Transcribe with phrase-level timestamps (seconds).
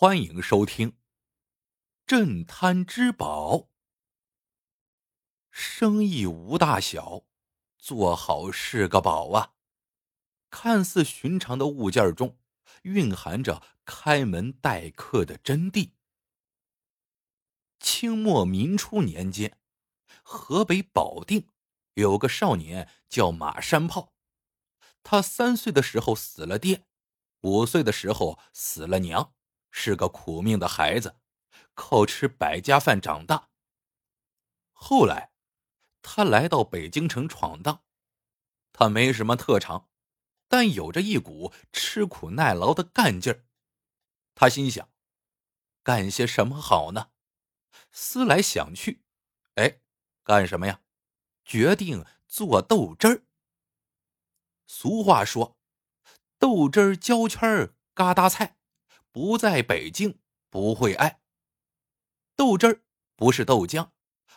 [0.00, 0.92] 欢迎收听
[2.06, 3.56] 《镇摊之宝》。
[5.50, 7.24] 生意无大小，
[7.78, 9.54] 做好是个宝啊！
[10.50, 12.38] 看似寻常的物件中，
[12.82, 15.90] 蕴含着开门待客的真谛。
[17.80, 19.58] 清末民初年间，
[20.22, 21.48] 河北保定
[21.94, 24.14] 有个少年叫马山炮，
[25.02, 26.86] 他三岁的时候死了爹，
[27.40, 29.34] 五岁的时候死了娘。
[29.70, 31.16] 是个苦命的孩子，
[31.74, 33.50] 靠吃百家饭长大。
[34.72, 35.32] 后来，
[36.02, 37.84] 他来到北京城闯荡，
[38.72, 39.88] 他没什么特长，
[40.48, 43.44] 但有着一股吃苦耐劳的干劲儿。
[44.34, 44.90] 他心想，
[45.82, 47.10] 干些什么好呢？
[47.92, 49.02] 思来想去，
[49.54, 49.80] 哎，
[50.22, 50.80] 干什么呀？
[51.44, 53.22] 决定做豆汁儿。
[54.66, 55.58] 俗话说
[56.38, 58.56] ：“豆汁儿焦圈儿，疙瘩菜。”
[59.12, 61.20] 不在北京不会爱。
[62.36, 62.82] 豆汁儿
[63.16, 63.90] 不是豆浆，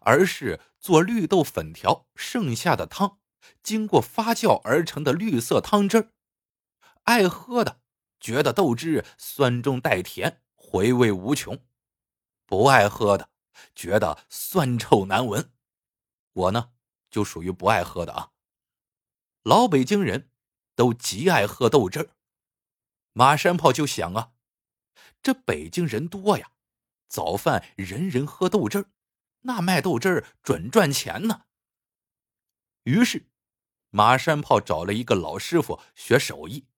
[0.00, 3.18] 而是做绿豆粉条剩下的汤，
[3.62, 6.12] 经过发酵而成的绿色汤汁儿。
[7.04, 7.80] 爱喝的
[8.20, 11.56] 觉得豆汁酸中带甜，回味无穷；
[12.44, 13.30] 不爱喝的
[13.74, 15.52] 觉得酸臭难闻。
[16.32, 16.72] 我呢，
[17.10, 18.32] 就属于不爱喝的啊。
[19.42, 20.30] 老北京人
[20.74, 22.10] 都极爱喝豆汁儿，
[23.12, 24.32] 马山炮就想啊。
[25.26, 26.52] 这北京人多呀，
[27.08, 28.92] 早饭人人喝豆汁儿，
[29.40, 31.46] 那卖豆汁儿准赚钱呢。
[32.84, 33.26] 于是，
[33.90, 36.68] 马山炮找了一个老师傅学手艺。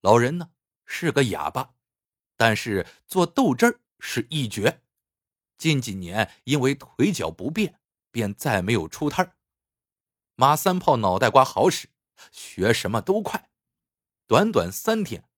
[0.00, 0.50] 老人呢
[0.86, 1.76] 是个哑巴，
[2.36, 4.82] 但是做豆汁儿是一绝。
[5.56, 7.78] 近几年因为腿脚不便，
[8.10, 9.36] 便再没有出摊儿
[10.34, 11.90] 马三炮脑袋瓜好使，
[12.32, 13.52] 学什么都快。
[14.26, 15.30] 短短三天，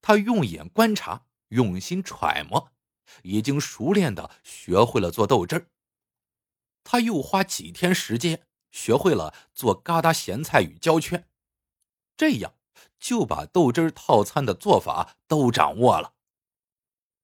[0.00, 1.24] 他用眼观察。
[1.48, 2.72] 用心揣摩，
[3.22, 5.66] 已经熟练的学会了做豆汁儿。
[6.84, 11.28] 他又花几天时间学会了做疙瘩咸菜与焦圈，
[12.16, 12.54] 这样
[12.98, 16.14] 就把豆汁套餐的做法都掌握了。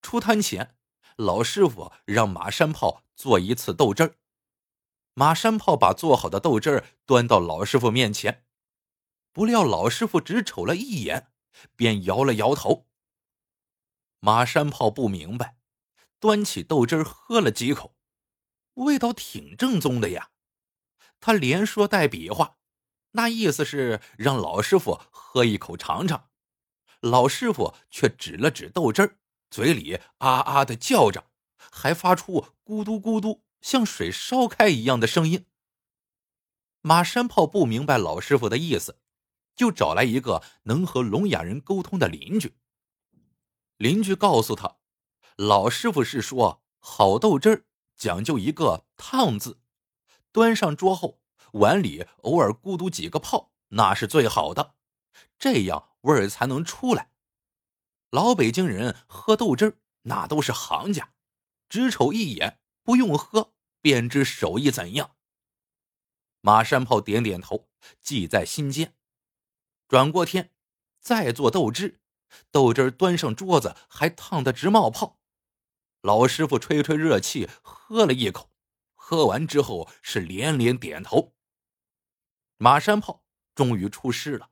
[0.02, 0.76] 出摊前，
[1.16, 4.16] 老师傅让马山炮做一次豆汁儿。
[5.14, 8.44] 马山炮把做好的豆汁儿端到老师傅面前，
[9.32, 11.28] 不料老师傅只瞅了一眼，
[11.76, 12.86] 便摇了摇头。
[14.24, 15.58] 马山炮不明白，
[16.18, 17.94] 端起豆汁喝了几口，
[18.72, 20.30] 味道挺正宗的呀。
[21.20, 22.56] 他连说带比划，
[23.10, 26.30] 那意思是让老师傅喝一口尝尝。
[27.00, 29.18] 老师傅却指了指豆汁儿，
[29.50, 31.26] 嘴里啊啊的叫着，
[31.70, 35.44] 还发出咕嘟咕嘟像水烧开一样的声音。
[36.80, 38.98] 马山炮不明白老师傅的意思，
[39.54, 42.56] 就找来一个能和聋哑人沟通的邻居。
[43.76, 44.76] 邻居告诉他，
[45.36, 47.64] 老师傅是说好豆汁儿
[47.96, 49.60] 讲究一个“烫”字，
[50.30, 51.20] 端上桌后
[51.52, 54.74] 碗里偶尔咕嘟几个泡，那是最好的，
[55.38, 57.10] 这样味儿才能出来。
[58.10, 61.12] 老北京人喝豆汁儿那都是行家，
[61.68, 65.16] 只瞅一眼不用喝便知手艺怎样。
[66.40, 67.68] 马山炮点点头，
[68.00, 68.94] 记在心间。
[69.88, 70.52] 转过天，
[71.00, 72.00] 再做豆汁。
[72.50, 75.18] 豆汁端上桌子，还烫得直冒泡。
[76.02, 78.50] 老师傅吹吹热气，喝了一口，
[78.94, 81.34] 喝完之后是连连点头。
[82.58, 83.24] 马山炮
[83.54, 84.50] 终于出师了。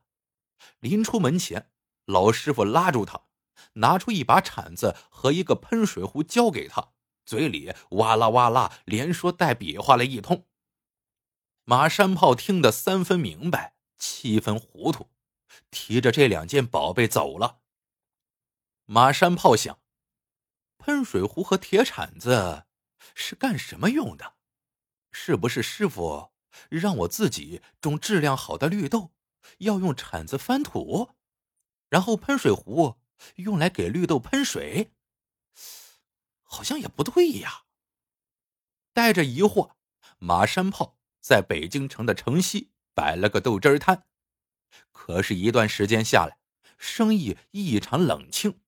[0.79, 1.71] 临出门前，
[2.05, 3.25] 老师傅拉住他，
[3.73, 6.93] 拿出一把铲子和一个喷水壶交给他，
[7.25, 10.45] 嘴里哇啦哇啦连说带比划了一通。
[11.65, 15.09] 马山炮听得三分明白，七分糊涂，
[15.71, 17.62] 提着这两件宝贝走了。
[18.85, 19.79] 马山炮想，
[20.77, 22.65] 喷水壶和铁铲子
[23.15, 24.35] 是干什么用的？
[25.09, 26.31] 是不是师傅
[26.69, 29.13] 让我自己种质量好的绿豆，
[29.59, 31.11] 要用铲子翻土，
[31.87, 32.99] 然后喷水壶
[33.35, 34.91] 用来给绿豆喷水？
[36.41, 37.63] 好像也不对呀。
[38.91, 39.75] 带着疑惑，
[40.19, 44.05] 马山炮在北京城的城西摆了个豆汁摊，
[44.91, 46.37] 可是，一段时间下来，
[46.77, 48.59] 生意异常冷清。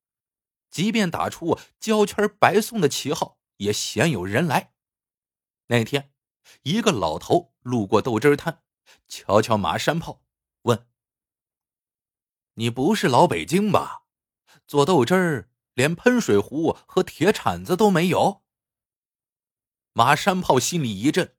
[0.76, 4.74] 即便打出胶圈白送的旗号，也鲜有人来。
[5.68, 6.12] 那天，
[6.64, 8.62] 一个老头路过豆汁摊，
[9.08, 10.22] 瞧瞧马山炮，
[10.64, 10.86] 问
[12.56, 14.04] ：“你不是老北京吧？
[14.68, 18.44] 做豆汁儿连喷水壶和铁铲子都没有？”
[19.96, 21.38] 马山炮心里一震，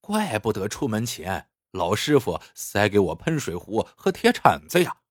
[0.00, 5.02] 怪不得出门前老师傅塞给我喷水壶和铁铲子呀，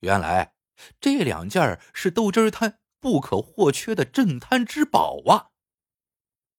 [0.00, 0.55] 原来。
[1.00, 5.50] 这两件是豆汁摊不可或缺的镇摊之宝啊！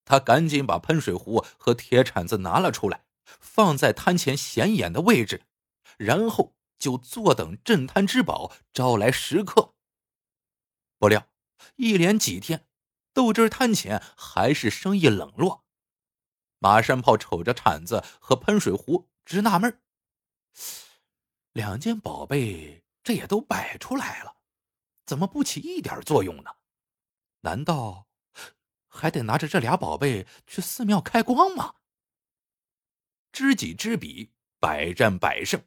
[0.05, 5.43] 他赶紧把喷水壶和铁铲子拿了出来，放在摊前显眼的位置，
[5.97, 9.75] 然后就坐等镇摊之宝招来食客。
[10.97, 11.27] 不料，
[11.75, 12.65] 一连几天，
[13.13, 15.65] 豆汁摊前还是生意冷落。
[16.59, 19.79] 马山炮瞅着铲子和喷水壶，直纳闷
[21.51, 24.35] 两件宝贝，这也都摆出来了，
[25.05, 26.57] 怎么不起一点作用呢？
[27.39, 28.09] 难道
[28.89, 31.75] 还得拿着这俩宝贝去寺庙开光吗？
[33.31, 35.63] 知己知彼，百战百胜。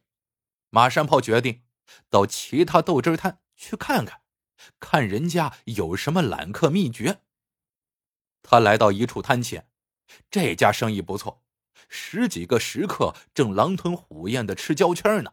[0.68, 1.62] 马山炮决定
[2.10, 4.20] 到其他豆汁摊去看看，
[4.78, 7.22] 看人家有什么揽客秘诀。
[8.42, 9.70] 他来到一处摊前。
[10.30, 11.42] 这家生意不错，
[11.88, 15.32] 十几个食客正狼吞虎咽的吃焦圈呢，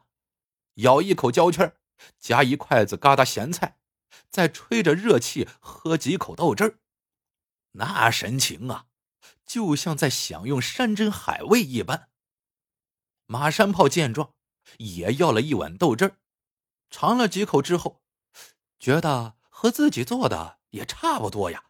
[0.76, 1.76] 咬一口焦圈，
[2.20, 3.78] 夹一筷子疙瘩咸菜，
[4.30, 6.80] 再吹着热气喝几口豆汁儿，
[7.74, 8.88] 那神情啊，
[9.46, 12.10] 就像在享用山珍海味一般。
[13.26, 14.34] 马山炮见状，
[14.78, 16.18] 也要了一碗豆汁儿，
[16.90, 18.02] 尝了几口之后，
[18.80, 21.66] 觉得和自己做的也差不多呀。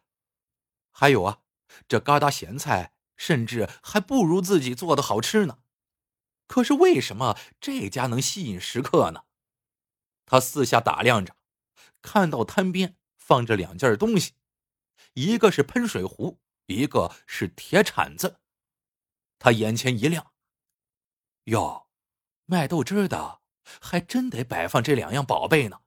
[0.90, 1.40] 还有啊，
[1.88, 2.92] 这疙瘩咸菜。
[3.20, 5.58] 甚至还不如自己做的好吃呢。
[6.46, 9.24] 可是为什么这家能吸引食客呢？
[10.28, 11.34] 他四下打量着，
[12.02, 14.34] 看到摊边放着两件东西，
[15.14, 18.38] 一个是喷水壶，一个是铁铲子。
[19.38, 20.32] 他眼前一亮，
[21.44, 21.88] 哟，
[22.44, 23.40] 卖豆汁的
[23.80, 25.80] 还真得摆放这两样宝贝呢。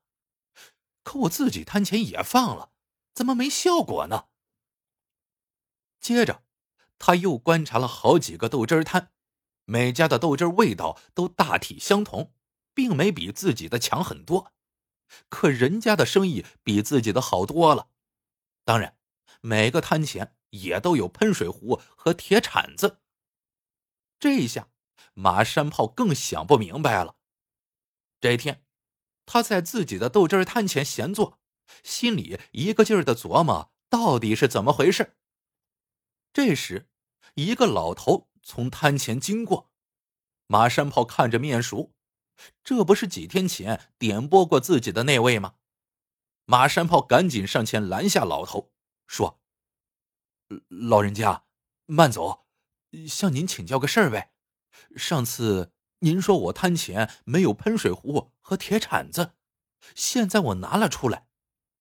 [1.04, 2.72] 可我自己摊前也放了，
[3.14, 4.26] 怎么没效果呢？
[6.00, 6.44] 接着。
[7.04, 9.12] 他又观察了好几个豆汁摊，
[9.66, 12.32] 每家的豆汁味道都大体相同，
[12.74, 14.54] 并没比自己的强很多。
[15.30, 17.90] 可人家的生意比自己的好多了。
[18.64, 18.98] 当然，
[19.42, 23.02] 每个摊前也都有喷水壶和铁铲子。
[24.20, 24.70] 这一下
[25.14, 27.16] 马山炮更想不明白了。
[28.20, 28.64] 这天，
[29.26, 31.40] 他在自己的豆汁摊前闲坐，
[31.84, 35.18] 心里一个劲儿的琢磨到底是怎么回事。
[36.32, 36.88] 这时。
[37.36, 39.72] 一个老头从摊前经过，
[40.48, 41.94] 马山炮看着面熟，
[42.64, 45.56] 这不是几天前点拨过自己的那位吗？
[46.46, 48.72] 马山炮赶紧上前拦下老头，
[49.08, 49.42] 说
[50.68, 51.46] ：“老人家，
[51.86, 52.46] 慢走，
[53.08, 54.34] 向您请教个事儿呗。
[54.96, 59.36] 上次您说我摊前没有喷水壶和铁铲子，
[59.96, 61.28] 现在我拿了出来，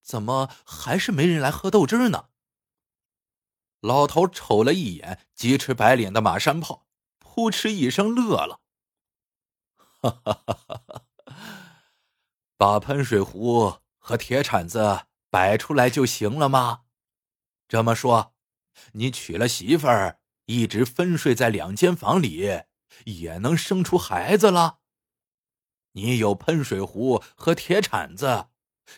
[0.02, 2.28] 怎么还是没人来喝豆汁呢？”
[3.80, 6.86] 老头瞅了一眼急赤白脸的马山炮，
[7.18, 8.59] 扑哧一声乐了
[10.02, 11.02] ：“哈哈哈哈哈！
[12.56, 16.84] 把喷水壶和铁铲子摆出来就行了吗？
[17.68, 18.34] 这么说，
[18.92, 22.62] 你娶了媳妇儿，一直分睡在两间房里，
[23.04, 24.80] 也能生出孩子了？
[25.92, 28.48] 你有喷水壶和铁铲子，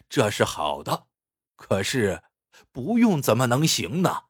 [0.09, 1.09] 这是好的，
[1.57, 2.23] 可是
[2.71, 4.25] 不用怎么能行呢？”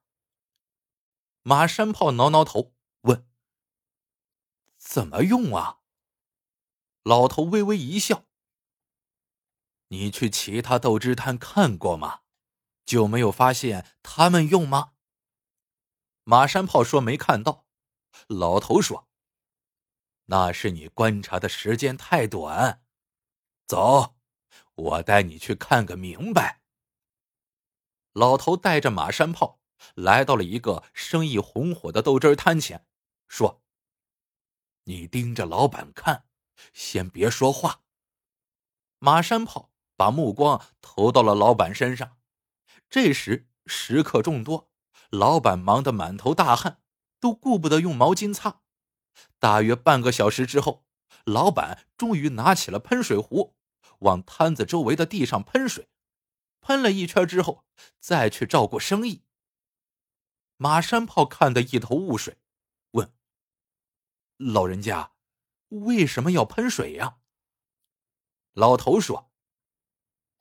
[1.45, 2.73] 马山炮挠挠头，
[3.03, 3.29] 问
[4.79, 5.81] ：“怎么用啊？”
[7.03, 8.25] 老头微微一笑
[9.89, 12.21] ：“你去其他豆汁摊看过吗？
[12.85, 14.93] 就没有发现他们用吗？”
[16.25, 17.67] 马山炮说：“没看到。”
[18.29, 19.09] 老头说
[20.27, 22.82] ：“那是你观察的时间太短。
[23.67, 24.17] 走，
[24.75, 26.63] 我带你去看个明白。”
[28.13, 29.61] 老头带着马山炮。
[29.97, 32.87] 来到了一个生意红火的豆汁摊前，
[33.27, 33.61] 说
[34.87, 36.25] ：“你盯着老板看，
[36.73, 37.82] 先别说话。”
[38.99, 42.19] 马山炮把目光投到了老板身上。
[42.89, 44.71] 这时食客众多，
[45.11, 46.82] 老板忙得满头大汗，
[47.19, 48.61] 都顾不得用毛巾擦。
[49.39, 50.85] 大约半个小时之后，
[51.25, 53.56] 老板终于拿起了喷水壶，
[54.01, 55.89] 往摊子周围的地上喷水，
[56.61, 57.65] 喷了一圈之后，
[57.99, 59.23] 再去照顾生意。
[60.56, 62.39] 马山炮看得一头雾水，
[62.93, 63.13] 问
[64.37, 65.12] ：“老人家，
[65.81, 67.19] 为什么要喷水呀？”
[68.55, 69.32] 老头说：“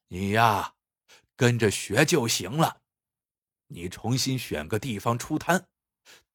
[0.09, 0.75] 你呀，
[1.35, 2.81] 跟着学就行了。
[3.67, 5.69] 你重新选个地方出摊，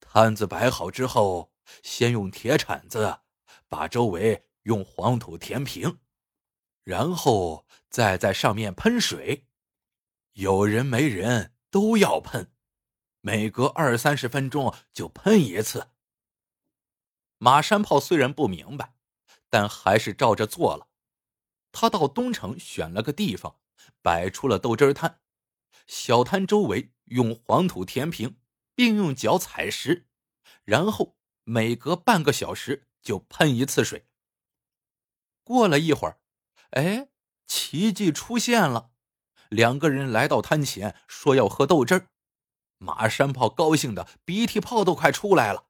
[0.00, 3.20] 摊子摆好之后，先用铁铲子
[3.68, 5.98] 把周围用黄土填平，
[6.82, 9.46] 然后再在上面喷水。
[10.32, 12.52] 有人没人都要喷。”
[13.20, 15.90] 每隔二三十分钟就喷一次。
[17.38, 18.94] 马山炮虽然不明白，
[19.50, 20.88] 但还是照着做了。
[21.72, 23.56] 他到东城选了个地方，
[24.00, 25.20] 摆出了豆汁摊，
[25.86, 28.38] 小摊周围用黄土填平，
[28.74, 30.06] 并用脚踩实，
[30.64, 34.06] 然后每隔半个小时就喷一次水。
[35.44, 36.18] 过了一会儿，
[36.70, 37.08] 哎，
[37.46, 38.90] 奇迹出现了，
[39.50, 42.08] 两个人来到摊前，说要喝豆汁儿。
[42.78, 45.66] 马山炮高兴的鼻涕泡都快出来了，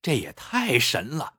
[0.00, 1.38] 这也太神了！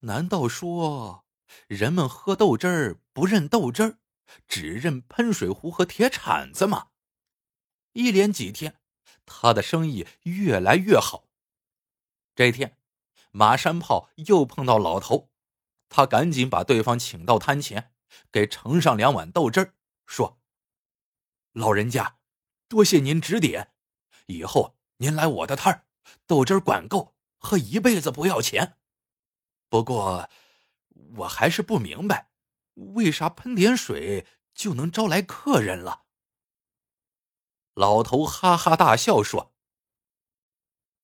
[0.00, 1.24] 难道说
[1.66, 3.98] 人们喝豆汁儿不认豆汁儿，
[4.46, 6.88] 只认喷水壶和铁铲子吗？
[7.92, 8.80] 一连几天，
[9.26, 11.28] 他的生意越来越好。
[12.34, 12.78] 这天，
[13.32, 15.30] 马山炮又碰到老头，
[15.88, 17.92] 他赶紧把对方请到摊前，
[18.30, 19.74] 给盛上两碗豆汁儿，
[20.06, 20.38] 说
[21.52, 22.18] ：“老人家，
[22.68, 23.72] 多谢您指点。”
[24.26, 25.86] 以后您来我的摊儿，
[26.26, 28.78] 豆汁儿管够，喝一辈子不要钱。
[29.68, 30.28] 不过，
[31.16, 32.30] 我还是不明白，
[32.74, 36.04] 为啥喷点水就能招来客人了？
[37.74, 39.54] 老头哈哈大笑说：“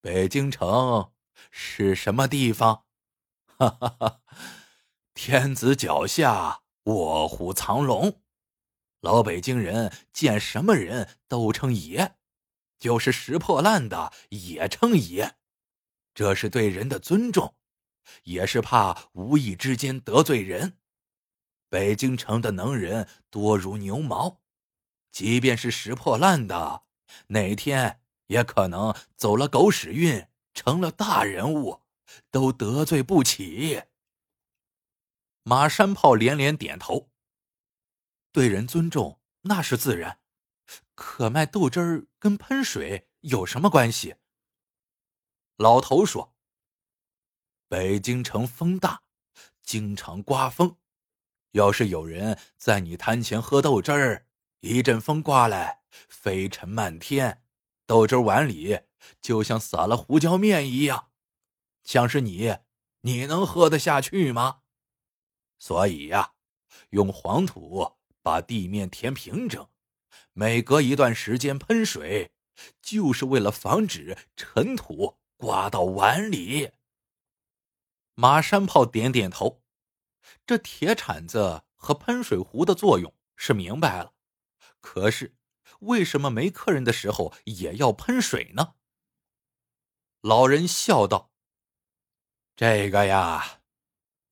[0.02, 1.12] 北京城
[1.50, 2.84] 是什么地方？
[3.46, 4.20] 哈哈哈，
[5.14, 8.20] 天子脚下，卧虎藏龙。
[9.00, 12.16] 老北京人见什么人都称爷。”
[12.76, 15.36] 就是拾破烂的也称爷，
[16.14, 17.54] 这是对人的尊重，
[18.22, 20.78] 也是怕无意之间得罪人。
[21.68, 24.40] 北京城的能人多如牛毛，
[25.10, 26.84] 即便是拾破烂的，
[27.26, 31.82] 哪天也可能走了狗屎运，成了大人物，
[32.30, 33.82] 都得罪不起。
[35.42, 37.10] 马山炮连连点头，
[38.30, 40.20] 对人尊重那是自然。
[40.94, 44.14] 可卖豆汁儿跟喷水有什么关系？
[45.56, 46.34] 老头说
[47.68, 49.02] ：“北京城风大，
[49.62, 50.76] 经常刮风。
[51.52, 54.26] 要是有人在你摊前喝豆汁儿，
[54.60, 57.44] 一阵风刮来，飞尘漫天，
[57.86, 58.80] 豆汁碗里
[59.20, 61.12] 就像撒了胡椒面一样。
[61.84, 62.56] 像是你，
[63.02, 64.62] 你能喝得下去吗？
[65.58, 66.32] 所以呀，
[66.90, 67.92] 用黄土
[68.22, 69.68] 把地面填平整。”
[70.36, 72.32] 每隔一段时间喷水，
[72.82, 76.70] 就是为了防止尘土刮到碗里。
[78.14, 79.62] 马山炮点点头，
[80.46, 84.12] 这铁铲子和喷水壶的作用是明白了。
[84.80, 85.34] 可是，
[85.80, 88.74] 为什么没客人的时候也要喷水呢？
[90.20, 91.32] 老人笑道
[92.54, 93.60] ：“这个呀，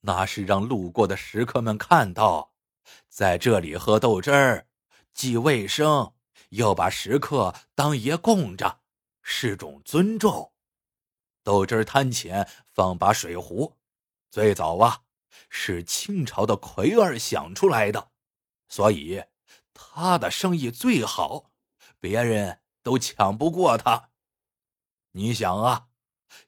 [0.01, 2.55] 那是让路过的食客们看到，
[3.09, 4.69] 在这里喝豆汁儿。”
[5.13, 6.15] 既卫生，
[6.51, 8.81] 又把食客当爷供着，
[9.21, 10.52] 是种尊重。
[11.43, 13.77] 豆汁摊前放把水壶，
[14.31, 15.03] 最早啊
[15.49, 18.11] 是清朝的奎儿想出来的，
[18.69, 19.25] 所以
[19.73, 21.51] 他的生意最好，
[22.01, 24.11] 别人都抢不过他。
[25.13, 25.89] 你想啊，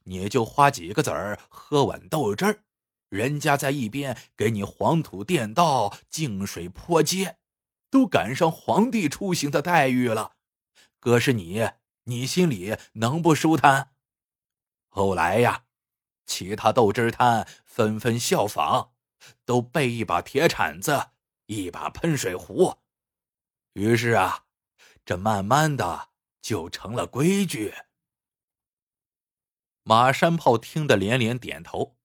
[0.04, 2.64] 你就花几个子儿喝碗豆汁儿，
[3.08, 7.38] 人家在一边给你黄土垫道、净水泼街。
[7.90, 10.32] 都赶上皇帝出行的待遇了，
[10.98, 11.70] 可是你，
[12.06, 13.93] 你心里能不舒坦？
[14.96, 15.64] 后来呀，
[16.24, 18.92] 其他豆汁摊纷纷效仿，
[19.44, 21.10] 都备一把铁铲子，
[21.46, 22.78] 一把喷水壶。
[23.72, 24.46] 于是啊，
[25.04, 26.10] 这慢慢的
[26.40, 27.74] 就成了规矩。
[29.82, 31.96] 马山炮听得连连点头，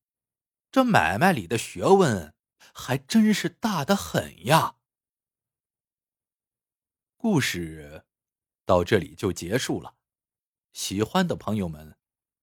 [0.72, 2.34] 这买卖里的学问
[2.74, 4.77] 还真是大的很呀。
[7.17, 8.08] 故事
[8.65, 9.93] 到这里就结束了，
[10.74, 11.99] 喜欢的朋友们